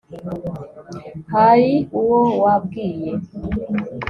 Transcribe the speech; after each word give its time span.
hari 1.33 1.73
uwo 1.99 2.19
wabwiye 2.43 3.11